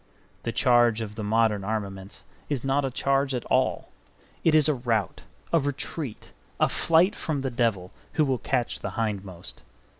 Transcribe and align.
The 0.41 0.51
charge 0.51 1.01
of 1.01 1.13
the 1.13 1.23
modern 1.23 1.63
armaments 1.63 2.23
is 2.49 2.63
not 2.63 2.83
a 2.83 2.89
charge 2.89 3.35
at 3.35 3.45
all. 3.51 3.89
It 4.43 4.55
is 4.55 4.67
a 4.67 4.73
rout, 4.73 5.21
a 5.53 5.59
retreat, 5.59 6.31
a 6.59 6.69
flight 6.69 7.13
from 7.15 7.41
the 7.41 7.51
devil, 7.51 7.91
who 8.13 8.25
will 8.25 8.39
catch 8.39 8.79
the 8.79 8.89
hindmost. 8.97 9.61